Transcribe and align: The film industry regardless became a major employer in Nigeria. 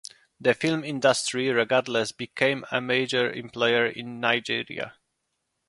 The 0.39 0.55
film 0.55 0.83
industry 0.83 1.49
regardless 1.51 2.11
became 2.11 2.65
a 2.71 2.81
major 2.81 3.31
employer 3.31 3.85
in 3.85 4.19
Nigeria. 4.19 4.95